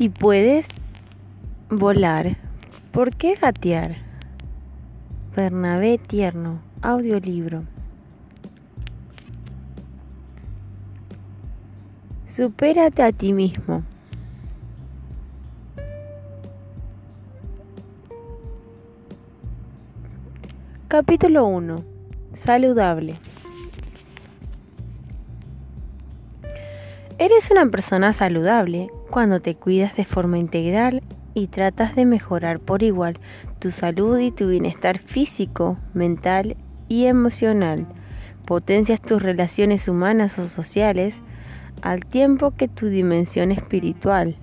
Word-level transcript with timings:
Si 0.00 0.08
puedes 0.08 0.66
volar, 1.68 2.38
¿por 2.90 3.14
qué 3.16 3.34
gatear? 3.34 3.96
Bernabé 5.36 5.98
Tierno, 5.98 6.62
audiolibro. 6.80 7.64
Supérate 12.34 13.02
a 13.02 13.12
ti 13.12 13.34
mismo. 13.34 13.82
Capítulo 20.88 21.44
1. 21.44 21.76
Saludable. 22.32 23.18
Eres 27.20 27.50
una 27.50 27.66
persona 27.66 28.14
saludable 28.14 28.88
cuando 29.10 29.40
te 29.40 29.54
cuidas 29.54 29.94
de 29.94 30.06
forma 30.06 30.38
integral 30.38 31.02
y 31.34 31.48
tratas 31.48 31.94
de 31.94 32.06
mejorar 32.06 32.60
por 32.60 32.82
igual 32.82 33.18
tu 33.58 33.70
salud 33.70 34.18
y 34.18 34.30
tu 34.30 34.48
bienestar 34.48 34.98
físico, 35.00 35.76
mental 35.92 36.56
y 36.88 37.04
emocional. 37.04 37.84
Potencias 38.46 39.02
tus 39.02 39.20
relaciones 39.20 39.86
humanas 39.86 40.38
o 40.38 40.48
sociales 40.48 41.20
al 41.82 42.06
tiempo 42.06 42.52
que 42.56 42.68
tu 42.68 42.86
dimensión 42.86 43.52
espiritual. 43.52 44.36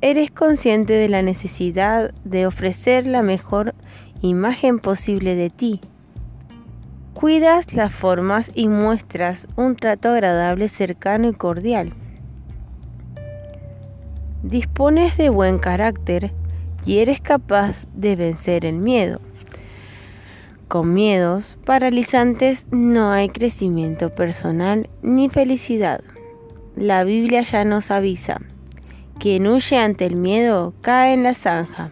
Eres 0.00 0.30
consciente 0.30 0.94
de 0.94 1.10
la 1.10 1.20
necesidad 1.20 2.10
de 2.24 2.46
ofrecer 2.46 3.06
la 3.06 3.20
mejor 3.20 3.74
imagen 4.22 4.78
posible 4.78 5.34
de 5.34 5.50
ti. 5.50 5.82
Cuidas 7.14 7.72
las 7.74 7.92
formas 7.92 8.50
y 8.54 8.68
muestras 8.68 9.46
un 9.56 9.76
trato 9.76 10.10
agradable, 10.10 10.68
cercano 10.68 11.28
y 11.28 11.34
cordial. 11.34 11.92
Dispones 14.42 15.16
de 15.16 15.28
buen 15.28 15.58
carácter 15.58 16.32
y 16.84 16.98
eres 16.98 17.20
capaz 17.20 17.76
de 17.94 18.16
vencer 18.16 18.64
el 18.64 18.76
miedo. 18.76 19.20
Con 20.68 20.94
miedos 20.94 21.58
paralizantes 21.64 22.66
no 22.70 23.12
hay 23.12 23.28
crecimiento 23.28 24.10
personal 24.10 24.88
ni 25.02 25.28
felicidad. 25.28 26.00
La 26.76 27.04
Biblia 27.04 27.42
ya 27.42 27.64
nos 27.64 27.90
avisa, 27.90 28.40
quien 29.20 29.46
huye 29.46 29.76
ante 29.76 30.06
el 30.06 30.16
miedo 30.16 30.72
cae 30.80 31.12
en 31.12 31.22
la 31.22 31.34
zanja. 31.34 31.90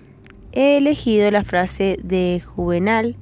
He 0.52 0.78
elegido 0.78 1.30
la 1.30 1.44
frase 1.44 1.98
de 2.02 2.42
Juvenal, 2.44 3.16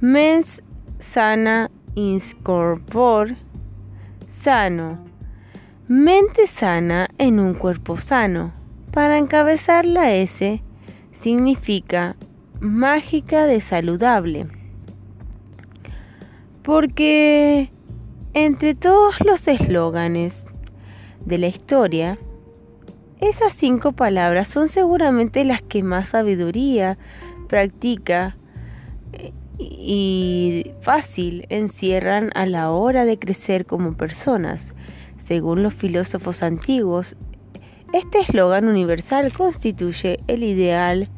mens 0.00 0.62
sana 1.04 1.70
inscorpor 1.94 3.36
sano 4.26 4.98
Mente 5.86 6.46
sana 6.46 7.10
en 7.18 7.38
un 7.38 7.52
cuerpo 7.52 8.00
sano. 8.00 8.54
Para 8.90 9.18
encabezar 9.18 9.84
la 9.84 10.14
S 10.14 10.62
significa 11.12 12.16
mágica 12.58 13.44
de 13.44 13.60
saludable. 13.60 14.46
Porque 16.62 17.70
entre 18.32 18.74
todos 18.74 19.20
los 19.20 19.46
eslóganes 19.46 20.46
de 21.26 21.36
la 21.36 21.48
historia, 21.48 22.18
esas 23.20 23.52
cinco 23.52 23.92
palabras 23.92 24.48
son 24.48 24.68
seguramente 24.68 25.44
las 25.44 25.60
que 25.60 25.82
más 25.82 26.08
sabiduría, 26.08 26.96
práctica 27.46 28.36
eh, 29.12 29.34
y 29.58 30.72
fácil 30.82 31.46
encierran 31.48 32.30
a 32.34 32.46
la 32.46 32.70
hora 32.70 33.04
de 33.04 33.18
crecer 33.18 33.66
como 33.66 33.96
personas 33.96 34.74
según 35.24 35.62
los 35.62 35.72
filósofos 35.72 36.42
antiguos, 36.42 37.16
este 37.94 38.20
eslogan 38.20 38.68
universal 38.68 39.32
constituye 39.32 40.20
el 40.26 40.42
ideal 40.42 41.08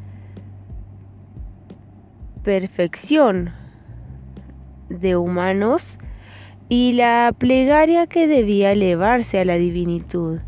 perfección 2.44 3.50
de 4.88 5.16
humanos 5.16 5.98
y 6.68 6.92
la 6.92 7.34
plegaria 7.36 8.06
que 8.06 8.28
debía 8.28 8.70
elevarse 8.70 9.40
a 9.40 9.44
la 9.44 9.56
divinitud. 9.56 10.38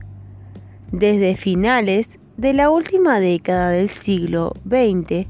Desde 0.93 1.37
finales 1.37 2.21
de 2.37 2.53
la 2.53 2.71
última 2.71 3.19
década 3.19 3.71
del 3.71 3.89
siglo 3.89 4.53
XX 4.69 5.27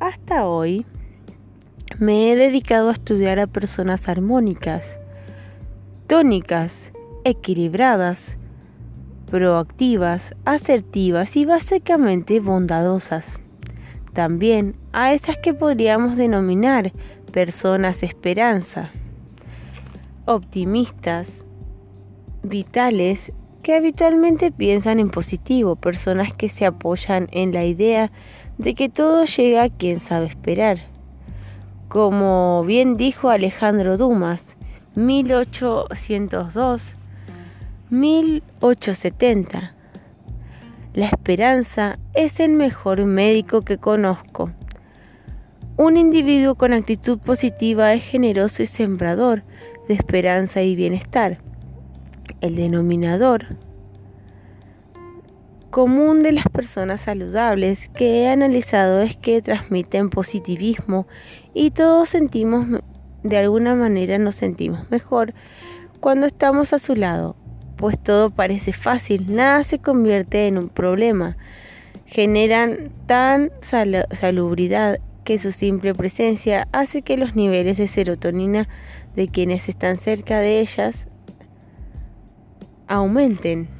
hasta 0.00 0.46
hoy, 0.46 0.84
me 1.98 2.30
he 2.30 2.36
dedicado 2.36 2.88
a 2.88 2.92
estudiar 2.92 3.38
a 3.38 3.46
personas 3.46 4.08
armónicas, 4.08 4.98
tónicas, 6.06 6.92
equilibradas, 7.24 8.36
proactivas, 9.30 10.34
asertivas 10.44 11.36
y 11.36 11.44
básicamente 11.44 12.40
bondadosas. 12.40 13.38
También 14.12 14.76
a 14.92 15.12
esas 15.12 15.38
que 15.38 15.54
podríamos 15.54 16.16
denominar 16.16 16.92
personas 17.32 18.02
esperanza, 18.02 18.90
optimistas, 20.24 21.44
vitales, 22.42 23.32
que 23.62 23.74
habitualmente 23.74 24.52
piensan 24.52 25.00
en 25.00 25.10
positivo, 25.10 25.74
personas 25.74 26.32
que 26.32 26.48
se 26.48 26.66
apoyan 26.66 27.28
en 27.32 27.52
la 27.52 27.64
idea 27.64 28.12
de 28.58 28.74
que 28.74 28.88
todo 28.88 29.24
llega 29.24 29.64
a 29.64 29.70
quien 29.70 30.00
sabe 30.00 30.26
esperar. 30.26 30.93
Como 31.88 32.64
bien 32.64 32.96
dijo 32.96 33.28
Alejandro 33.28 33.96
Dumas, 33.96 34.56
1802, 34.96 36.82
1870. 37.90 39.74
La 40.94 41.06
esperanza 41.06 41.98
es 42.14 42.40
el 42.40 42.52
mejor 42.52 43.04
médico 43.04 43.62
que 43.62 43.78
conozco. 43.78 44.50
Un 45.76 45.96
individuo 45.96 46.54
con 46.54 46.72
actitud 46.72 47.18
positiva 47.18 47.92
es 47.94 48.04
generoso 48.04 48.62
y 48.62 48.66
sembrador 48.66 49.42
de 49.88 49.94
esperanza 49.94 50.62
y 50.62 50.76
bienestar. 50.76 51.38
El 52.40 52.54
denominador 52.54 53.46
común 55.74 56.22
de 56.22 56.30
las 56.30 56.44
personas 56.44 57.00
saludables 57.00 57.88
que 57.88 58.22
he 58.22 58.28
analizado 58.28 59.02
es 59.02 59.16
que 59.16 59.42
transmiten 59.42 60.08
positivismo 60.08 61.08
y 61.52 61.72
todos 61.72 62.10
sentimos, 62.10 62.80
de 63.24 63.38
alguna 63.38 63.74
manera 63.74 64.16
nos 64.18 64.36
sentimos 64.36 64.88
mejor 64.92 65.34
cuando 65.98 66.26
estamos 66.26 66.72
a 66.72 66.78
su 66.78 66.94
lado 66.94 67.34
pues 67.76 67.98
todo 67.98 68.30
parece 68.30 68.72
fácil, 68.72 69.34
nada 69.34 69.64
se 69.64 69.80
convierte 69.80 70.46
en 70.46 70.58
un 70.58 70.68
problema. 70.68 71.36
Generan 72.06 72.92
tan 73.08 73.50
salubridad 74.12 75.00
que 75.24 75.40
su 75.40 75.50
simple 75.50 75.92
presencia 75.92 76.68
hace 76.70 77.02
que 77.02 77.16
los 77.16 77.34
niveles 77.34 77.78
de 77.78 77.88
serotonina 77.88 78.68
de 79.16 79.26
quienes 79.26 79.68
están 79.68 79.98
cerca 79.98 80.38
de 80.38 80.60
ellas 80.60 81.08
aumenten. 82.86 83.73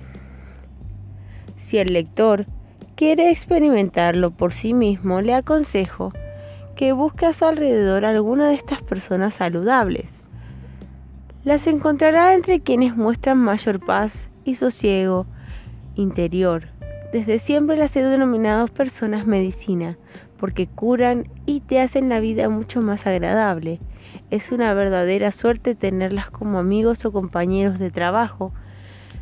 Si 1.64 1.78
el 1.78 1.92
lector 1.92 2.47
quiere 2.94 3.30
experimentarlo 3.30 4.30
por 4.30 4.54
sí 4.54 4.72
mismo, 4.72 5.20
le 5.20 5.34
aconsejo 5.34 6.12
que 6.76 6.92
busque 6.92 7.26
a 7.26 7.32
su 7.32 7.44
alrededor 7.44 8.04
alguna 8.04 8.48
de 8.48 8.54
estas 8.54 8.82
personas 8.82 9.34
saludables 9.34 10.25
las 11.44 11.66
encontrará 11.66 12.32
entre 12.34 12.60
quienes 12.60 12.97
muestran 12.97 13.36
mayor 13.36 13.78
paz 13.78 14.28
y 14.44 14.54
sosiego 14.54 15.26
interior. 15.94 16.69
Desde 17.12 17.38
siempre 17.38 17.76
las 17.76 17.94
he 17.96 18.02
denominado 18.02 18.66
personas 18.69 19.26
medicina, 19.26 19.98
porque 20.38 20.66
curan 20.66 21.28
y 21.44 21.60
te 21.60 21.81
hacen 21.81 22.08
la 22.08 22.19
vida 22.20 22.48
mucho 22.48 22.81
más 22.81 23.06
agradable. 23.06 23.78
Es 24.31 24.52
una 24.52 24.72
verdadera 24.72 25.31
suerte 25.32 25.75
tenerlas 25.75 26.31
como 26.31 26.58
amigos 26.58 27.04
o 27.04 27.12
compañeros 27.12 27.78
de 27.78 27.90
trabajo. 27.90 28.52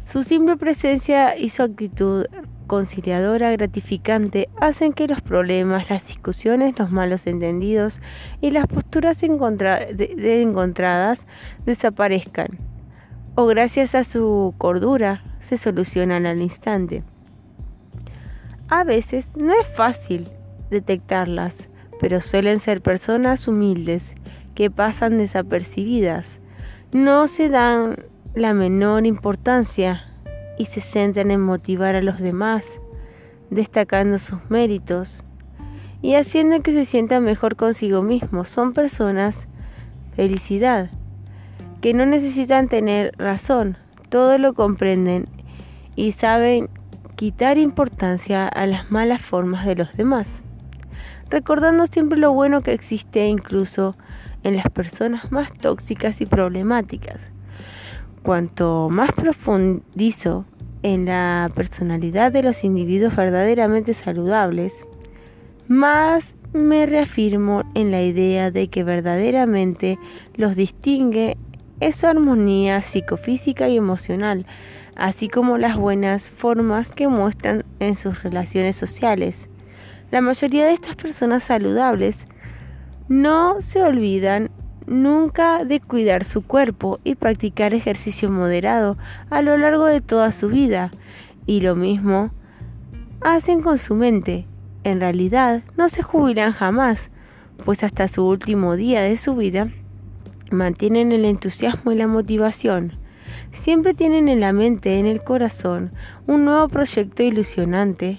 Su 0.07 0.23
simple 0.23 0.57
presencia 0.57 1.37
y 1.37 1.49
su 1.49 1.63
actitud 1.63 2.27
conciliadora 2.67 3.51
gratificante 3.53 4.49
hacen 4.61 4.93
que 4.93 5.09
los 5.09 5.21
problemas, 5.21 5.89
las 5.91 6.07
discusiones, 6.07 6.79
los 6.79 6.91
malos 6.91 7.27
entendidos 7.27 8.01
y 8.41 8.51
las 8.51 8.67
posturas 8.67 9.23
encontradas 9.23 11.27
desaparezcan 11.65 12.73
o 13.35 13.47
gracias 13.47 13.95
a 13.95 14.05
su 14.05 14.55
cordura 14.59 15.23
se 15.41 15.57
solucionan 15.57 16.27
al 16.27 16.43
instante. 16.43 17.03
A 18.69 18.85
veces 18.85 19.27
no 19.37 19.53
es 19.53 19.67
fácil 19.77 20.29
detectarlas, 20.71 21.69
pero 22.01 22.21
suelen 22.21 22.61
ser 22.61 22.81
personas 22.81 23.49
humildes 23.49 24.15
que 24.55 24.71
pasan 24.71 25.19
desapercibidas, 25.19 26.41
no 26.93 27.27
se 27.27 27.49
dan 27.49 27.97
la 28.35 28.55
menor 28.55 29.05
importancia 29.07 30.05
y 30.59 30.67
se 30.67 30.81
centran 30.81 31.31
en 31.31 31.41
motivar 31.41 31.95
a 31.97 32.03
los 32.03 32.19
demás, 32.19 32.65
destacando 33.51 34.19
sus 34.19 34.39
méritos 34.49 35.23
y 36.01 36.15
haciendo 36.15 36.61
que 36.63 36.73
se 36.73 36.85
sientan 36.85 37.25
mejor 37.25 37.57
consigo 37.57 38.03
mismos. 38.03 38.49
Son 38.49 38.73
personas 38.73 39.47
felicidad, 40.15 40.91
que 41.81 41.95
no 41.95 42.07
necesitan 42.07 42.69
tener 42.69 43.13
razón, 43.19 43.77
todo 44.09 44.39
lo 44.39 44.55
comprenden 44.55 45.25
y 45.97 46.13
saben 46.13 46.69
quitar 47.17 47.59
importancia 47.59 48.49
a 48.49 48.67
las 48.67 48.91
malas 48.91 49.23
formas 49.23 49.67
de 49.67 49.75
los 49.75 49.95
demás, 49.97 50.27
recordando 51.31 51.87
siempre 51.87 52.19
lo 52.19 52.33
bueno 52.33 52.63
que 52.63 52.73
existe 52.73 53.27
incluso 53.27 53.95
en 54.43 54.57
las 54.57 54.69
personas 54.71 55.31
más 55.33 55.53
tóxicas 55.53 56.21
y 56.21 56.27
problemáticas. 56.27 57.21
Cuanto 58.23 58.89
más 58.89 59.11
profundizo 59.13 60.45
en 60.85 61.07
la 61.07 61.51
personalidad 61.55 62.31
de 62.31 62.45
los 62.45 62.63
individuos 62.63 63.17
verdaderamente 63.17 63.95
saludables, 63.95 64.73
más 65.67 66.37
me 66.53 66.87
reafirmo 66.87 67.63
en 67.75 67.91
la 67.91 68.03
idea 68.03 68.51
de 68.51 68.69
que 68.69 68.85
verdaderamente 68.85 69.99
los 70.35 70.55
distingue 70.55 71.37
es 71.81 71.97
su 71.97 72.07
armonía 72.07 72.81
psicofísica 72.83 73.69
y 73.69 73.77
emocional, 73.77 74.47
así 74.95 75.29
como 75.29 75.59
las 75.59 75.77
buenas 75.77 76.29
formas 76.29 76.93
que 76.93 77.09
muestran 77.09 77.65
en 77.81 77.97
sus 77.97 78.23
relaciones 78.23 78.77
sociales. 78.77 79.49
La 80.13 80.21
mayoría 80.21 80.67
de 80.67 80.75
estas 80.75 80.95
personas 80.95 81.43
saludables 81.43 82.19
no 83.09 83.61
se 83.63 83.83
olvidan 83.83 84.51
nunca 84.87 85.65
de 85.65 85.81
cuidar 85.81 86.25
su 86.25 86.43
cuerpo 86.43 86.99
y 87.05 87.15
practicar 87.15 87.75
ejercicio 87.75 88.31
moderado 88.31 88.97
a 89.31 89.43
lo 89.43 89.57
largo 89.57 89.87
de 89.87 90.01
toda 90.01 90.33
su 90.33 90.49
vida. 90.49 90.91
Y 91.47 91.61
lo 91.61 91.75
mismo 91.75 92.31
hacen 93.21 93.63
con 93.63 93.79
su 93.79 93.95
mente. 93.95 94.47
En 94.85 95.01
realidad 95.01 95.63
no 95.77 95.89
se 95.89 96.03
jubilan 96.03 96.53
jamás, 96.53 97.11
pues 97.65 97.85
hasta 97.85 98.09
su 98.09 98.27
último 98.27 98.77
día 98.77 99.01
de 99.03 99.17
su 99.17 99.37
vida 99.37 99.69
mantienen 100.51 101.13
el 101.13 101.25
entusiasmo 101.25 101.93
y 101.93 101.97
la 101.97 102.07
motivación. 102.07 102.93
Siempre 103.53 103.95
tienen 103.95 104.29
en 104.29 104.41
la 104.41 104.53
mente, 104.53 104.99
en 104.99 105.07
el 105.07 105.23
corazón, 105.23 105.93
un 106.27 106.45
nuevo 106.45 106.69
proyecto 106.69 107.23
ilusionante 107.23 108.19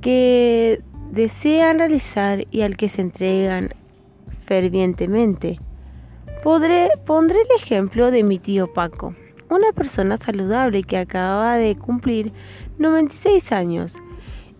que 0.00 0.82
desean 1.10 1.78
realizar 1.78 2.46
y 2.50 2.62
al 2.62 2.76
que 2.76 2.88
se 2.88 3.02
entregan 3.02 3.74
fervientemente. 4.50 5.60
pondré 6.42 6.88
el 7.06 7.56
ejemplo 7.56 8.10
de 8.10 8.24
mi 8.24 8.40
tío 8.40 8.72
Paco, 8.72 9.14
una 9.48 9.70
persona 9.72 10.18
saludable 10.18 10.82
que 10.82 10.98
acababa 10.98 11.54
de 11.54 11.76
cumplir 11.76 12.32
96 12.78 13.52
años 13.52 13.94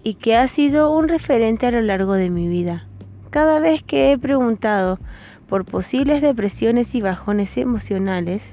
y 0.05 0.15
que 0.15 0.37
ha 0.37 0.47
sido 0.47 0.93
un 0.93 1.09
referente 1.09 1.67
a 1.67 1.73
lo 1.73 1.81
largo 1.81 2.13
de 2.13 2.31
mi 2.31 2.47
vida. 2.47 2.87
Cada 3.31 3.59
vez 3.59 3.83
que 3.83 4.13
he 4.13 4.19
preguntado 4.19 5.01
por 5.49 5.65
posibles 5.65 6.23
depresiones 6.23 6.95
y 6.95 7.01
bajones 7.01 7.57
emocionales, 7.57 8.45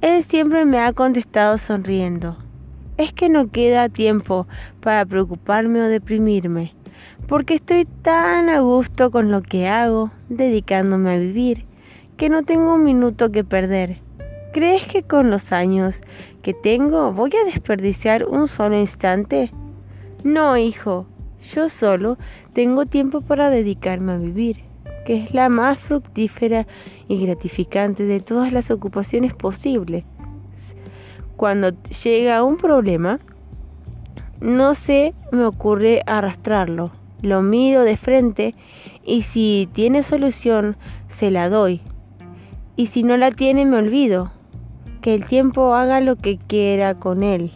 él 0.00 0.24
siempre 0.24 0.64
me 0.64 0.80
ha 0.80 0.92
contestado 0.92 1.56
sonriendo. 1.56 2.36
Es 2.96 3.12
que 3.12 3.28
no 3.28 3.48
queda 3.52 3.88
tiempo 3.88 4.48
para 4.80 5.06
preocuparme 5.06 5.80
o 5.82 5.86
deprimirme 5.86 6.74
porque 7.28 7.54
estoy 7.54 7.86
tan 8.02 8.48
a 8.48 8.60
gusto 8.60 9.10
con 9.10 9.30
lo 9.30 9.42
que 9.42 9.68
hago, 9.68 10.10
dedicándome 10.28 11.14
a 11.14 11.18
vivir, 11.18 11.64
que 12.16 12.28
no 12.28 12.42
tengo 12.42 12.74
un 12.74 12.84
minuto 12.84 13.30
que 13.30 13.44
perder. 13.44 13.98
¿Crees 14.52 14.86
que 14.86 15.02
con 15.02 15.30
los 15.30 15.52
años 15.52 16.00
que 16.42 16.52
tengo 16.52 17.12
voy 17.12 17.30
a 17.40 17.44
desperdiciar 17.44 18.26
un 18.26 18.48
solo 18.48 18.78
instante? 18.78 19.50
No, 20.24 20.56
hijo, 20.56 21.06
yo 21.54 21.68
solo 21.68 22.18
tengo 22.52 22.86
tiempo 22.86 23.22
para 23.22 23.50
dedicarme 23.50 24.12
a 24.12 24.18
vivir, 24.18 24.58
que 25.06 25.24
es 25.24 25.34
la 25.34 25.48
más 25.48 25.78
fructífera 25.78 26.66
y 27.08 27.24
gratificante 27.24 28.04
de 28.04 28.20
todas 28.20 28.52
las 28.52 28.70
ocupaciones 28.70 29.34
posibles. 29.34 30.04
Cuando 31.36 31.70
llega 32.04 32.44
un 32.44 32.56
problema, 32.56 33.18
no 34.42 34.74
se 34.74 35.14
me 35.30 35.44
ocurre 35.44 36.02
arrastrarlo 36.06 36.92
lo 37.22 37.40
miro 37.40 37.84
de 37.84 37.96
frente 37.96 38.54
y 39.04 39.22
si 39.22 39.68
tiene 39.72 40.02
solución, 40.02 40.76
se 41.10 41.30
la 41.30 41.48
doy. 41.48 41.80
Y 42.76 42.88
si 42.88 43.02
no 43.04 43.16
la 43.16 43.30
tiene, 43.30 43.64
me 43.64 43.76
olvido. 43.76 44.32
Que 45.00 45.14
el 45.14 45.24
tiempo 45.24 45.74
haga 45.74 46.00
lo 46.00 46.16
que 46.16 46.38
quiera 46.38 46.94
con 46.94 47.22
él. 47.22 47.52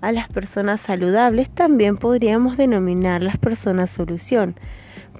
A 0.00 0.12
las 0.12 0.28
personas 0.28 0.80
saludables 0.80 1.50
también 1.50 1.96
podríamos 1.96 2.56
denominar 2.56 3.22
las 3.22 3.38
personas 3.38 3.90
solución, 3.90 4.54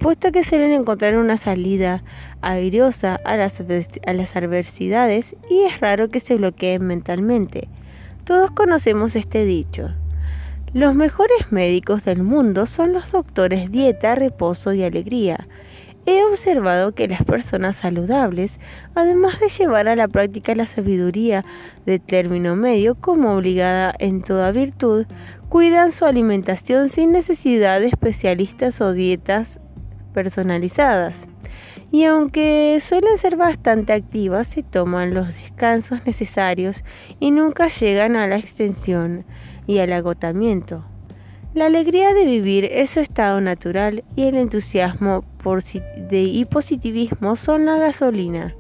puesto 0.01 0.31
que 0.31 0.45
suelen 0.45 0.73
encontrar 0.73 1.17
una 1.17 1.37
salida 1.37 2.03
airiosa 2.43 3.19
a 3.25 3.37
las, 3.37 3.61
a 3.61 4.13
las 4.13 4.37
adversidades 4.37 5.35
y 5.51 5.63
es 5.63 5.81
raro 5.81 6.09
que 6.09 6.21
se 6.21 6.37
bloqueen 6.37 6.87
mentalmente. 6.87 7.69
Todos 8.25 8.51
conocemos 8.53 9.17
este 9.17 9.45
dicho. 9.45 9.91
Los 10.75 10.95
mejores 10.95 11.51
médicos 11.53 12.05
del 12.05 12.23
mundo 12.23 12.67
son 12.67 12.93
los 12.93 13.13
doctores 13.13 13.71
dieta, 13.71 14.15
reposo 14.15 14.73
y 14.73 14.83
alegría. 14.83 15.47
He 16.05 16.23
observado 16.25 16.93
que 16.93 17.09
las 17.09 17.25
personas 17.25 17.77
saludables, 17.77 18.59
además 18.95 19.41
de 19.41 19.49
llevar 19.49 19.89
a 19.89 19.97
la 19.97 20.07
práctica 20.07 20.55
la 20.55 20.67
sabiduría 20.67 21.45
de 21.87 21.99
término 21.99 22.57
medio 22.57 22.95
como 22.95 23.35
obligada 23.35 23.95
en 23.99 24.23
toda 24.23 24.51
virtud, 24.51 25.07
cuidan 25.49 25.93
su 25.93 26.05
alimentación 26.05 26.91
sin 26.91 27.13
necesidad 27.13 27.81
de 27.81 27.87
especialistas 27.89 28.81
o 28.81 28.93
dietas 28.93 29.61
personalizadas. 30.13 31.27
Y 31.91 32.05
aunque 32.05 32.79
suelen 32.81 33.17
ser 33.19 33.37
bastante 33.37 33.93
activas, 33.93 34.49
se 34.49 34.63
toman 34.63 35.15
los 35.15 35.29
descansos 35.29 36.05
necesarios 36.05 36.85
y 37.21 37.31
nunca 37.31 37.69
llegan 37.69 38.17
a 38.17 38.27
la 38.27 38.37
extensión 38.37 39.25
y 39.67 39.79
al 39.79 39.93
agotamiento. 39.93 40.85
La 41.55 41.67
alegría 41.67 42.13
de 42.13 42.25
vivir 42.25 42.67
es 42.67 42.91
su 42.91 43.01
estado 43.01 43.41
natural 43.41 44.05
y 44.15 44.25
el 44.25 44.37
entusiasmo 44.37 45.25
y 46.11 46.45
positivismo 46.45 47.37
son 47.37 47.67
la 47.67 47.79
gasolina 47.79 48.55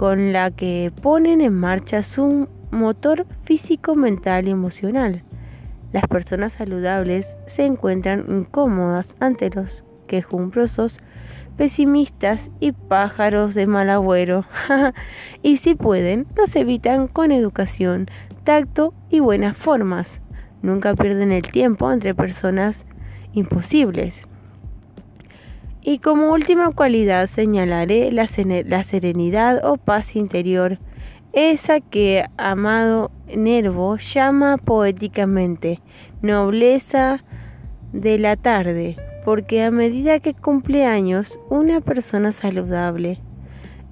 con 0.00 0.32
la 0.32 0.50
que 0.50 0.90
ponen 1.02 1.42
en 1.42 1.52
marcha 1.52 2.02
su 2.02 2.48
motor 2.70 3.26
físico, 3.44 3.94
mental 3.94 4.48
y 4.48 4.50
emocional. 4.50 5.22
Las 5.92 6.06
personas 6.06 6.54
saludables 6.54 7.26
se 7.46 7.66
encuentran 7.66 8.24
incómodas 8.26 9.14
ante 9.20 9.50
los 9.50 9.84
quejumbrosos, 10.06 11.00
pesimistas 11.58 12.50
y 12.60 12.72
pájaros 12.72 13.54
de 13.54 13.66
mal 13.66 13.90
agüero, 13.90 14.46
y 15.42 15.58
si 15.58 15.74
pueden, 15.74 16.26
los 16.34 16.56
evitan 16.56 17.06
con 17.06 17.30
educación, 17.30 18.06
tacto 18.44 18.94
y 19.08 19.20
buenas 19.20 19.56
formas. 19.56 20.20
Nunca 20.62 20.94
pierden 20.94 21.32
el 21.32 21.50
tiempo 21.50 21.90
entre 21.90 22.14
personas 22.14 22.84
imposibles. 23.32 24.26
Y 25.82 25.98
como 25.98 26.32
última 26.32 26.72
cualidad 26.72 27.26
señalaré 27.26 28.12
la, 28.12 28.26
serenidad 28.26 29.64
o 29.64 29.78
paz 29.78 30.14
interior, 30.14 30.78
esa 31.32 31.80
que 31.80 32.24
Amado 32.36 33.10
Nervo 33.34 33.96
llama 33.96 34.58
poéticamente 34.58 35.80
nobleza 36.20 37.24
de 37.92 38.18
la 38.18 38.36
tarde, 38.36 38.96
porque 39.24 39.62
a 39.62 39.70
medida 39.70 40.20
que 40.20 40.34
cumple 40.34 40.84
años 40.84 41.40
una 41.48 41.80
persona 41.80 42.30
saludable 42.30 43.20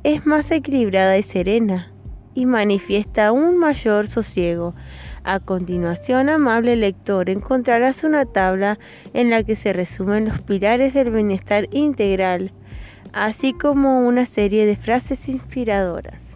es 0.05 0.27
más 0.27 0.51
equilibrada 0.51 1.17
y 1.17 1.23
serena, 1.23 1.91
y 2.39 2.47
manifiesta 2.47 3.33
un 3.33 3.59
mayor 3.59 4.07
sosiego. 4.07 4.73
A 5.25 5.41
continuación, 5.41 6.29
amable 6.29 6.77
lector, 6.77 7.31
encontrarás 7.31 8.05
una 8.05 8.27
tabla 8.27 8.79
en 9.13 9.29
la 9.29 9.43
que 9.43 9.57
se 9.57 9.73
resumen 9.73 10.29
los 10.29 10.41
pilares 10.43 10.95
del 10.95 11.11
bienestar 11.11 11.67
integral, 11.73 12.53
así 13.13 13.55
como 13.55 14.07
una 14.07 14.25
serie 14.25 14.67
de 14.67 14.77
frases 14.77 15.29
inspiradoras. 15.29 16.28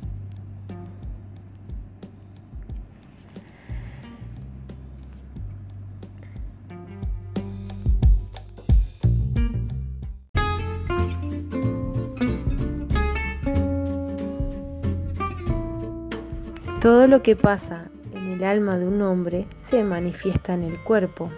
Todo 16.82 17.06
lo 17.06 17.22
que 17.22 17.36
pasa 17.36 17.84
en 18.12 18.32
el 18.32 18.42
alma 18.42 18.76
de 18.76 18.88
un 18.88 19.02
hombre 19.02 19.46
se 19.60 19.84
manifiesta 19.84 20.54
en 20.54 20.64
el 20.64 20.82
cuerpo. 20.82 21.30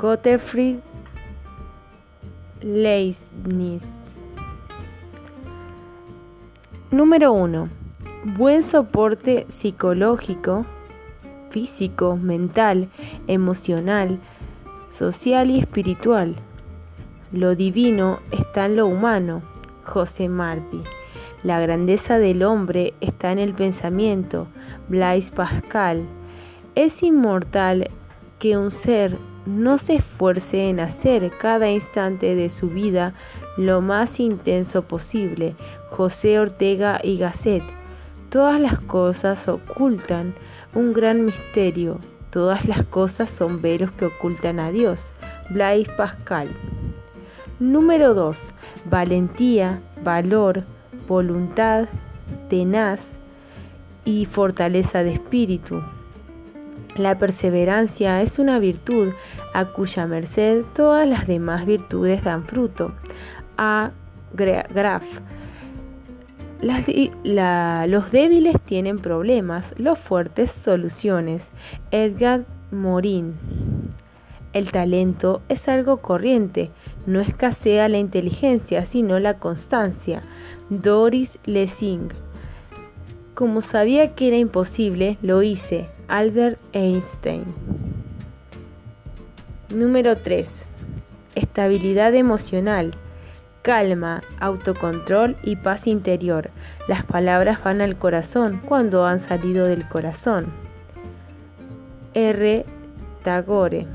Gottfried 0.00 0.78
Leibniz. 2.60 3.88
Número 6.90 7.32
1. 7.34 7.68
Buen 8.36 8.64
soporte 8.64 9.46
psicológico, 9.48 10.66
físico, 11.50 12.16
mental, 12.16 12.88
emocional, 13.28 14.18
social 14.90 15.50
y 15.50 15.60
espiritual. 15.60 16.34
Lo 17.30 17.54
divino 17.54 18.18
está 18.32 18.66
en 18.66 18.74
lo 18.74 18.88
humano. 18.88 19.40
José 19.84 20.28
Martí. 20.28 20.82
La 21.44 21.60
grandeza 21.60 22.18
del 22.18 22.42
hombre 22.42 22.94
está 23.02 23.30
en 23.30 23.38
el 23.38 23.52
pensamiento. 23.52 24.46
Blaise 24.88 25.30
Pascal. 25.30 26.06
Es 26.74 27.02
inmortal 27.02 27.90
que 28.38 28.56
un 28.56 28.70
ser 28.70 29.18
no 29.44 29.76
se 29.76 29.96
esfuerce 29.96 30.70
en 30.70 30.80
hacer 30.80 31.30
cada 31.38 31.70
instante 31.70 32.34
de 32.34 32.48
su 32.48 32.70
vida 32.70 33.12
lo 33.58 33.82
más 33.82 34.20
intenso 34.20 34.84
posible. 34.84 35.54
José 35.90 36.40
Ortega 36.40 36.98
y 37.04 37.18
Gasset. 37.18 37.62
Todas 38.30 38.58
las 38.58 38.80
cosas 38.80 39.46
ocultan 39.46 40.34
un 40.74 40.94
gran 40.94 41.26
misterio. 41.26 41.98
Todas 42.30 42.64
las 42.64 42.84
cosas 42.84 43.28
son 43.28 43.60
veros 43.60 43.92
que 43.92 44.06
ocultan 44.06 44.58
a 44.60 44.70
Dios. 44.70 44.98
Blaise 45.50 45.90
Pascal. 45.90 46.48
Número 47.60 48.14
2. 48.14 48.34
Valentía, 48.86 49.82
valor, 50.02 50.64
voluntad, 51.06 51.88
tenaz 52.48 53.00
y 54.04 54.26
fortaleza 54.26 55.02
de 55.02 55.14
espíritu. 55.14 55.82
La 56.96 57.18
perseverancia 57.18 58.22
es 58.22 58.38
una 58.38 58.58
virtud 58.58 59.12
a 59.52 59.64
cuya 59.64 60.06
merced 60.06 60.62
todas 60.74 61.08
las 61.08 61.26
demás 61.26 61.66
virtudes 61.66 62.22
dan 62.22 62.44
fruto. 62.44 62.92
A. 63.56 63.90
Graf. 64.32 65.04
los 66.60 68.10
débiles 68.10 68.60
tienen 68.62 68.98
problemas, 68.98 69.74
los 69.78 69.98
fuertes 69.98 70.50
soluciones. 70.50 71.42
Edgar 71.90 72.44
Morin. 72.70 73.34
El 74.52 74.70
talento 74.70 75.42
es 75.48 75.68
algo 75.68 75.96
corriente, 75.96 76.70
no 77.06 77.20
escasea 77.20 77.88
la 77.88 77.98
inteligencia, 77.98 78.86
sino 78.86 79.18
la 79.18 79.34
constancia. 79.38 80.22
Doris 80.70 81.38
Lessing. 81.44 82.08
Como 83.34 83.62
sabía 83.62 84.14
que 84.14 84.28
era 84.28 84.36
imposible, 84.36 85.18
lo 85.22 85.42
hice. 85.42 85.86
Albert 86.08 86.58
Einstein. 86.72 87.44
Número 89.74 90.16
3. 90.16 90.66
Estabilidad 91.34 92.14
emocional, 92.14 92.94
calma, 93.62 94.22
autocontrol 94.38 95.36
y 95.42 95.56
paz 95.56 95.86
interior. 95.86 96.50
Las 96.86 97.04
palabras 97.04 97.64
van 97.64 97.80
al 97.80 97.96
corazón 97.96 98.60
cuando 98.66 99.04
han 99.04 99.20
salido 99.20 99.66
del 99.66 99.88
corazón. 99.88 100.46
R. 102.12 102.64
Tagore. 103.24 103.86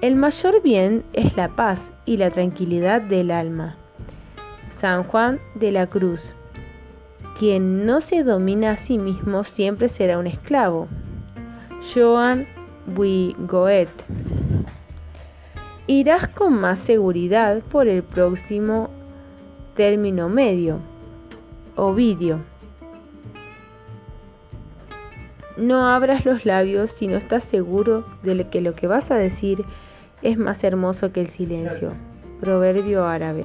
El 0.00 0.16
mayor 0.16 0.60
bien 0.62 1.04
es 1.12 1.36
la 1.36 1.48
paz 1.48 1.92
y 2.04 2.16
la 2.16 2.30
tranquilidad 2.30 3.00
del 3.00 3.30
alma. 3.30 3.76
San 4.72 5.04
Juan 5.04 5.40
de 5.54 5.72
la 5.72 5.86
Cruz. 5.86 6.36
Quien 7.38 7.86
no 7.86 8.00
se 8.00 8.22
domina 8.22 8.72
a 8.72 8.76
sí 8.76 8.98
mismo 8.98 9.44
siempre 9.44 9.88
será 9.88 10.18
un 10.18 10.26
esclavo. 10.26 10.88
Joan 11.94 12.46
Goethe. 12.86 13.88
Irás 15.86 16.28
con 16.28 16.54
más 16.54 16.80
seguridad 16.80 17.62
por 17.70 17.88
el 17.88 18.02
próximo 18.02 18.90
término 19.74 20.28
medio. 20.28 20.78
Ovidio. 21.76 22.40
No 25.56 25.88
abras 25.88 26.24
los 26.24 26.44
labios 26.44 26.90
si 26.90 27.06
no 27.06 27.16
estás 27.16 27.44
seguro 27.44 28.04
de 28.22 28.48
que 28.48 28.60
lo 28.60 28.74
que 28.74 28.86
vas 28.86 29.10
a 29.10 29.16
decir 29.16 29.64
es 30.24 30.36
más 30.38 30.64
hermoso 30.64 31.12
que 31.12 31.20
el 31.20 31.28
silencio. 31.28 31.92
Proverbio 32.40 33.04
árabe. 33.04 33.44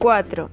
4. 0.00 0.48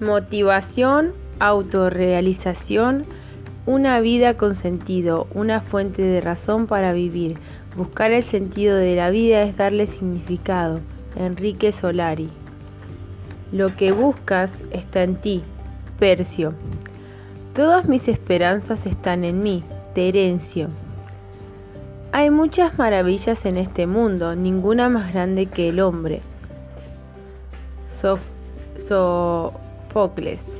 Motivación, 0.00 1.12
autorrealización, 1.38 3.06
una 3.66 4.00
vida 4.00 4.34
con 4.36 4.56
sentido, 4.56 5.28
una 5.32 5.60
fuente 5.60 6.02
de 6.02 6.20
razón 6.20 6.66
para 6.66 6.92
vivir. 6.92 7.38
Buscar 7.78 8.10
el 8.10 8.24
sentido 8.24 8.76
de 8.76 8.96
la 8.96 9.10
vida 9.10 9.42
es 9.42 9.56
darle 9.56 9.86
significado. 9.86 10.80
Enrique 11.14 11.70
Solari. 11.70 12.28
Lo 13.52 13.76
que 13.76 13.92
buscas 13.92 14.50
está 14.72 15.04
en 15.04 15.14
ti. 15.14 15.44
Percio. 16.00 16.54
Todas 17.54 17.86
mis 17.86 18.08
esperanzas 18.08 18.84
están 18.84 19.22
en 19.22 19.44
mí. 19.44 19.62
Terencio. 19.94 20.70
Hay 22.10 22.30
muchas 22.30 22.76
maravillas 22.78 23.44
en 23.44 23.56
este 23.56 23.86
mundo, 23.86 24.34
ninguna 24.34 24.88
más 24.88 25.12
grande 25.12 25.46
que 25.46 25.68
el 25.68 25.78
hombre. 25.78 26.20
Sofocles. 28.88 30.58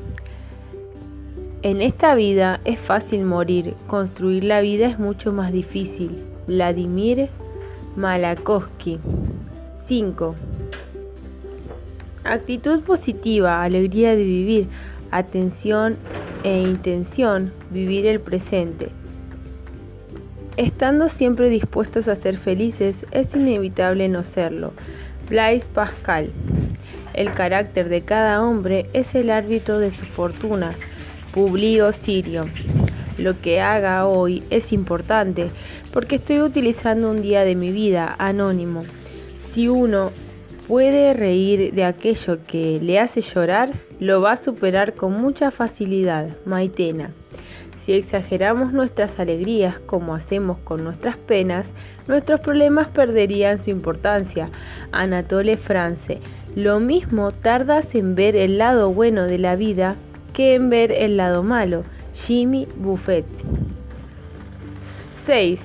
En 1.62 1.82
esta 1.82 2.14
vida 2.14 2.60
es 2.64 2.78
fácil 2.78 3.24
morir, 3.24 3.74
construir 3.88 4.44
la 4.44 4.60
vida 4.60 4.86
es 4.86 5.00
mucho 5.00 5.32
más 5.32 5.50
difícil. 5.50 6.27
Vladimir 6.48 7.28
Malakowski. 7.94 8.98
5. 9.86 10.34
Actitud 12.24 12.80
positiva, 12.80 13.62
alegría 13.62 14.16
de 14.16 14.24
vivir, 14.24 14.66
atención 15.10 15.98
e 16.44 16.62
intención, 16.62 17.52
vivir 17.70 18.06
el 18.06 18.20
presente. 18.20 18.88
Estando 20.56 21.10
siempre 21.10 21.50
dispuestos 21.50 22.08
a 22.08 22.16
ser 22.16 22.38
felices, 22.38 23.04
es 23.10 23.34
inevitable 23.36 24.08
no 24.08 24.24
serlo. 24.24 24.72
Blaise 25.28 25.66
Pascal. 25.66 26.30
El 27.12 27.30
carácter 27.32 27.90
de 27.90 28.00
cada 28.00 28.42
hombre 28.42 28.88
es 28.94 29.14
el 29.14 29.28
árbitro 29.28 29.78
de 29.78 29.90
su 29.90 30.06
fortuna. 30.06 30.72
Publio 31.34 31.92
Sirio. 31.92 32.46
Lo 33.18 33.40
que 33.40 33.60
haga 33.60 34.06
hoy 34.06 34.44
es 34.48 34.72
importante 34.72 35.50
porque 35.92 36.16
estoy 36.16 36.40
utilizando 36.40 37.10
un 37.10 37.20
día 37.20 37.44
de 37.44 37.56
mi 37.56 37.72
vida 37.72 38.14
anónimo. 38.18 38.84
Si 39.42 39.68
uno 39.68 40.12
puede 40.68 41.14
reír 41.14 41.74
de 41.74 41.84
aquello 41.84 42.38
que 42.46 42.78
le 42.80 43.00
hace 43.00 43.20
llorar, 43.20 43.72
lo 43.98 44.20
va 44.20 44.32
a 44.32 44.36
superar 44.36 44.94
con 44.94 45.20
mucha 45.20 45.50
facilidad. 45.50 46.28
Maitena. 46.44 47.10
Si 47.80 47.94
exageramos 47.94 48.72
nuestras 48.72 49.18
alegrías 49.18 49.78
como 49.78 50.14
hacemos 50.14 50.58
con 50.58 50.84
nuestras 50.84 51.16
penas, 51.16 51.66
nuestros 52.06 52.40
problemas 52.40 52.88
perderían 52.88 53.64
su 53.64 53.70
importancia. 53.70 54.50
Anatole 54.92 55.56
France. 55.56 56.20
Lo 56.54 56.80
mismo 56.80 57.32
tardas 57.32 57.94
en 57.94 58.14
ver 58.14 58.36
el 58.36 58.58
lado 58.58 58.92
bueno 58.92 59.24
de 59.24 59.38
la 59.38 59.56
vida 59.56 59.96
que 60.34 60.54
en 60.54 60.70
ver 60.70 60.92
el 60.92 61.16
lado 61.16 61.42
malo. 61.42 61.82
Jimmy 62.26 62.66
Buffett. 62.76 63.24
6. 65.24 65.60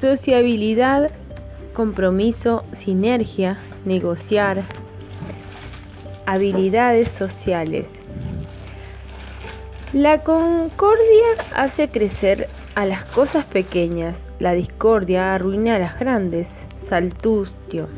Sociabilidad, 0.00 1.10
compromiso, 1.74 2.64
sinergia, 2.76 3.58
negociar, 3.84 4.62
habilidades 6.26 7.08
sociales. 7.08 8.02
La 9.92 10.22
concordia 10.22 11.26
hace 11.54 11.88
crecer 11.88 12.48
a 12.74 12.86
las 12.86 13.04
cosas 13.04 13.44
pequeñas, 13.44 14.26
la 14.40 14.52
discordia 14.52 15.34
arruina 15.34 15.76
a 15.76 15.78
las 15.78 15.98
grandes. 15.98 16.48
Saltustio. 16.80 17.88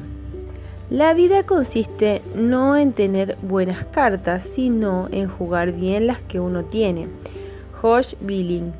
La 0.90 1.14
vida 1.14 1.42
consiste 1.42 2.22
no 2.36 2.76
en 2.76 2.92
tener 2.92 3.36
buenas 3.42 3.84
cartas, 3.86 4.44
sino 4.44 5.08
en 5.10 5.28
jugar 5.28 5.72
bien 5.72 6.06
las 6.06 6.20
que 6.20 6.38
uno 6.38 6.64
tiene. 6.64 7.08
Josh 7.80 8.14
Billing. 8.20 8.72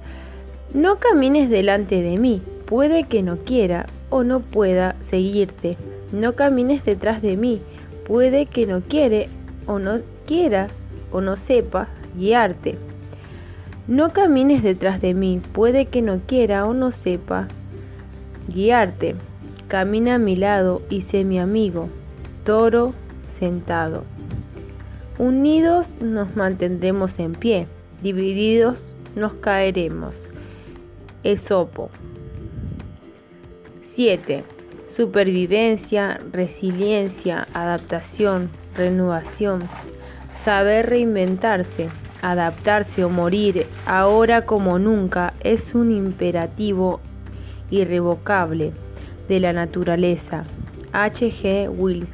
No 0.74 0.96
camines 0.96 1.48
delante 1.48 2.02
de 2.02 2.18
mí, 2.18 2.42
puede 2.66 3.04
que 3.04 3.22
no 3.22 3.38
quiera 3.38 3.86
o 4.10 4.24
no 4.24 4.40
pueda 4.40 4.96
seguirte. 5.02 5.76
No 6.12 6.34
camines 6.34 6.84
detrás 6.84 7.22
de 7.22 7.36
mí, 7.36 7.60
puede 8.06 8.46
que 8.46 8.66
no 8.66 8.80
quiere 8.80 9.28
o 9.66 9.78
no 9.78 9.98
quiera 10.26 10.68
o 11.12 11.20
no 11.20 11.36
sepa 11.36 11.88
guiarte. 12.16 12.76
No 13.88 14.10
camines 14.10 14.62
detrás 14.62 15.00
de 15.00 15.14
mí, 15.14 15.40
puede 15.52 15.86
que 15.86 16.02
no 16.02 16.20
quiera 16.26 16.66
o 16.66 16.74
no 16.74 16.90
sepa 16.90 17.46
guiarte. 18.48 19.14
Camina 19.68 20.16
a 20.16 20.18
mi 20.18 20.36
lado 20.36 20.82
y 20.90 21.02
sé 21.02 21.24
mi 21.24 21.38
amigo. 21.38 21.88
Toro 22.44 22.94
sentado. 23.38 24.04
Unidos 25.18 25.88
nos 26.00 26.36
mantendremos 26.36 27.18
en 27.18 27.32
pie, 27.32 27.66
divididos 28.12 28.78
nos 29.16 29.32
caeremos. 29.34 30.14
Esopo. 31.24 31.90
7. 33.94 34.44
Supervivencia, 34.94 36.20
resiliencia, 36.32 37.48
adaptación, 37.52 38.50
renovación, 38.76 39.68
saber 40.44 40.88
reinventarse, 40.88 41.88
Adaptarse 42.22 43.04
o 43.04 43.10
morir 43.10 43.66
ahora 43.84 44.46
como 44.46 44.78
nunca 44.78 45.34
es 45.40 45.74
un 45.74 45.92
imperativo 45.92 47.00
irrevocable 47.70 48.72
de 49.28 49.38
la 49.38 49.52
naturaleza. 49.52 50.44
H.G. 50.92 51.68
Wells. 51.68 52.08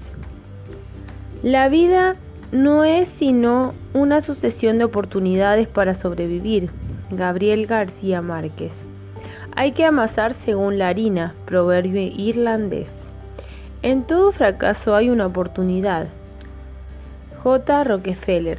La 1.45 1.69
vida 1.69 2.17
no 2.53 2.85
es 2.85 3.09
sino 3.09 3.73
una 3.95 4.21
sucesión 4.21 4.77
de 4.77 4.85
oportunidades 4.85 5.67
para 5.69 5.95
sobrevivir. 5.95 6.71
Gabriel 7.11 7.67
García 7.67 8.23
Márquez. 8.23 8.73
Hay 9.55 9.73
que 9.73 9.85
amasar 9.85 10.35
según 10.35 10.79
la 10.79 10.89
harina, 10.89 11.35
proverbio 11.47 12.01
irlandés. 12.01 12.89
En 13.83 14.05
todo 14.05 14.33
fracaso 14.33 14.95
hay 14.95 15.11
una 15.11 15.27
oportunidad. 15.27 16.09
J. 17.43 17.85
Rockefeller. 17.85 18.59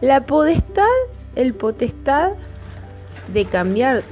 La 0.00 0.22
potestad, 0.22 0.84
el 1.36 1.54
potestad 1.54 2.32
de 3.32 3.44
cambiar 3.46 4.02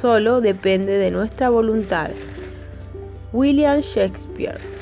solo 0.00 0.40
depende 0.40 0.92
de 0.92 1.10
nuestra 1.10 1.48
voluntad. 1.48 2.10
William 3.32 3.80
Shakespeare. 3.80 4.75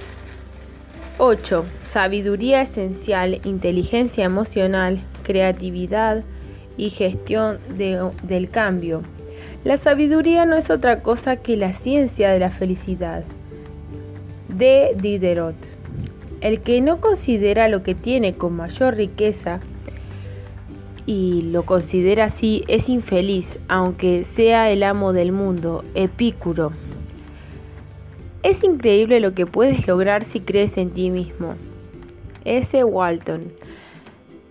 8. 1.19 1.65
Sabiduría 1.83 2.63
esencial, 2.63 3.41
inteligencia 3.45 4.25
emocional, 4.25 5.01
creatividad 5.23 6.25
y 6.77 6.91
gestión 6.91 7.59
del 7.77 8.51
cambio. 8.51 9.03
La 9.63 9.77
sabiduría 9.77 10.45
no 10.45 10.57
es 10.57 10.71
otra 10.71 11.03
cosa 11.03 11.37
que 11.37 11.57
la 11.57 11.73
ciencia 11.73 12.31
de 12.31 12.41
la 12.41 12.51
felicidad. 12.51 13.23
De 14.49 14.97
Diderot. 15.01 15.55
El 16.41 16.61
que 16.61 16.81
no 16.81 17.01
considera 17.01 17.69
lo 17.69 17.83
que 17.83 17.95
tiene 17.95 18.35
con 18.35 18.57
mayor 18.57 18.97
riqueza 18.97 19.61
y 21.07 21.43
lo 21.43 21.65
considera 21.65 22.25
así 22.25 22.65
es 22.67 22.89
infeliz, 22.89 23.59
aunque 23.69 24.25
sea 24.25 24.71
el 24.71 24.83
amo 24.83 25.13
del 25.13 25.33
mundo, 25.33 25.85
Epicuro. 25.95 26.73
Es 28.45 28.63
increíble 28.63 29.21
lo 29.21 29.33
que 29.33 29.47
puedes 29.47 29.87
lograr 29.89 30.23
si 30.23 30.39
crees 30.39 30.77
en 30.77 30.91
ti 30.91 31.09
mismo. 31.09 31.55
S. 32.45 32.85
Walton. 32.85 33.51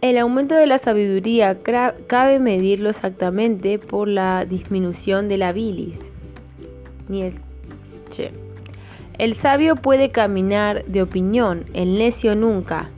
El 0.02 0.18
aumento 0.18 0.56
de 0.56 0.66
la 0.66 0.80
sabiduría 0.80 1.60
cabe 2.08 2.40
medirlo 2.40 2.90
exactamente 2.90 3.78
por 3.78 4.08
la 4.08 4.46
disminución 4.46 5.30
de 5.30 5.38
la 5.38 5.52
bilis. 5.52 6.12
Nietzsche. 7.08 8.32
El 9.20 9.36
sabio 9.36 9.76
puede 9.76 10.10
caminar 10.10 10.84
de 10.86 11.04
opinión, 11.04 11.66
el 11.76 12.00
necio 12.00 12.36
nunca. 12.36 12.90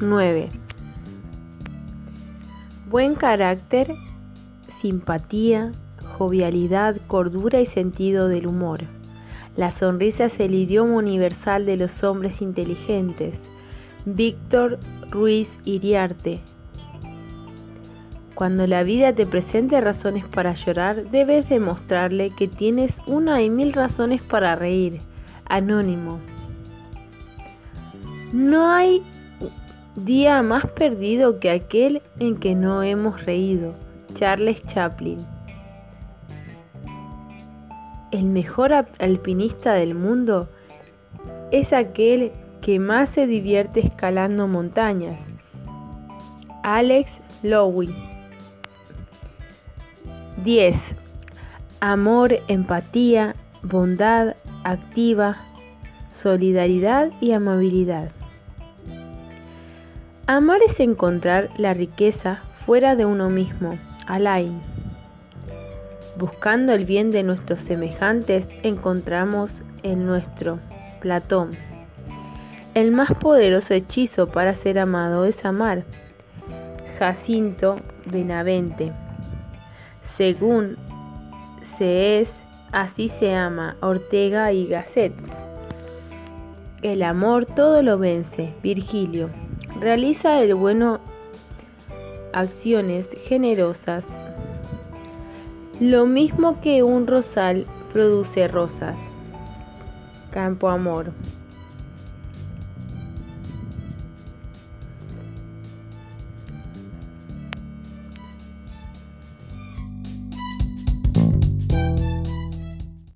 9. 0.00 0.63
Buen 2.94 3.16
carácter, 3.16 3.92
simpatía, 4.80 5.72
jovialidad, 6.16 6.94
cordura 7.08 7.60
y 7.60 7.66
sentido 7.66 8.28
del 8.28 8.46
humor. 8.46 8.82
La 9.56 9.72
sonrisa 9.72 10.26
es 10.26 10.38
el 10.38 10.54
idioma 10.54 10.94
universal 10.94 11.66
de 11.66 11.76
los 11.76 12.04
hombres 12.04 12.40
inteligentes. 12.40 13.34
Víctor 14.04 14.78
Ruiz 15.10 15.48
Iriarte. 15.64 16.38
Cuando 18.36 18.64
la 18.68 18.84
vida 18.84 19.12
te 19.12 19.26
presente 19.26 19.80
razones 19.80 20.24
para 20.26 20.54
llorar, 20.54 21.10
debes 21.10 21.48
demostrarle 21.48 22.30
que 22.30 22.46
tienes 22.46 22.96
una 23.08 23.42
y 23.42 23.50
mil 23.50 23.72
razones 23.72 24.22
para 24.22 24.54
reír. 24.54 25.00
Anónimo. 25.46 26.20
No 28.32 28.70
hay 28.70 29.02
día 29.96 30.42
más 30.42 30.66
perdido 30.66 31.38
que 31.38 31.50
aquel 31.50 32.02
en 32.18 32.36
que 32.36 32.54
no 32.54 32.82
hemos 32.82 33.24
reído. 33.24 33.74
Charles 34.14 34.62
Chaplin. 34.62 35.18
El 38.10 38.26
mejor 38.26 38.72
alpinista 38.98 39.74
del 39.74 39.94
mundo 39.94 40.48
es 41.50 41.72
aquel 41.72 42.32
que 42.60 42.78
más 42.78 43.10
se 43.10 43.26
divierte 43.26 43.80
escalando 43.80 44.46
montañas. 44.46 45.16
Alex 46.62 47.10
Lowy. 47.42 47.94
10. 50.44 50.76
Amor, 51.80 52.38
empatía, 52.48 53.34
bondad 53.62 54.36
activa, 54.64 55.36
solidaridad 56.14 57.10
y 57.20 57.32
amabilidad. 57.32 58.10
Amar 60.26 60.60
es 60.66 60.80
encontrar 60.80 61.50
la 61.58 61.74
riqueza 61.74 62.40
fuera 62.64 62.96
de 62.96 63.04
uno 63.04 63.28
mismo. 63.28 63.78
Alain. 64.06 64.58
Buscando 66.16 66.72
el 66.72 66.86
bien 66.86 67.10
de 67.10 67.22
nuestros 67.22 67.60
semejantes 67.60 68.48
encontramos 68.62 69.60
el 69.82 70.06
nuestro. 70.06 70.60
Platón. 71.00 71.50
El 72.72 72.90
más 72.90 73.12
poderoso 73.12 73.74
hechizo 73.74 74.26
para 74.26 74.54
ser 74.54 74.78
amado 74.78 75.26
es 75.26 75.44
amar. 75.44 75.84
Jacinto 76.98 77.76
Benavente. 78.06 78.92
Según 80.16 80.78
se 81.76 82.20
es, 82.20 82.32
así 82.72 83.10
se 83.10 83.34
ama. 83.34 83.76
Ortega 83.82 84.52
y 84.52 84.68
Gasset. 84.68 85.12
El 86.80 87.02
amor 87.02 87.44
todo 87.44 87.82
lo 87.82 87.98
vence. 87.98 88.54
Virgilio. 88.62 89.43
Realiza 89.84 90.40
el 90.40 90.54
bueno 90.54 90.98
acciones 92.32 93.06
generosas, 93.28 94.06
lo 95.78 96.06
mismo 96.06 96.58
que 96.62 96.82
un 96.82 97.06
rosal 97.06 97.66
produce 97.92 98.48
rosas. 98.48 98.96
Campo 100.30 100.70
Amor. 100.70 101.12